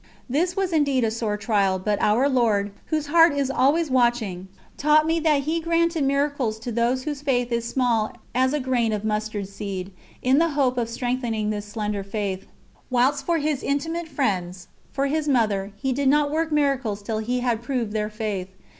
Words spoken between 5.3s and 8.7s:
He granted miracles to those whose faith is small as a